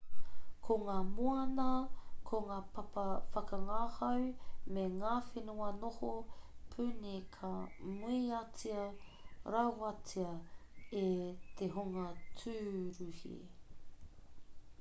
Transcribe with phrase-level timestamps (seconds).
[0.65, 1.65] ko ngā moana
[2.29, 3.03] ko ngā papa
[3.35, 4.31] whakangahau
[4.77, 6.09] me ngā whenua noho
[6.71, 7.51] puni ka
[8.01, 8.85] muiatia
[9.57, 10.31] rawatia
[11.03, 11.07] e
[11.61, 12.07] te hunga
[12.41, 13.35] tūruhi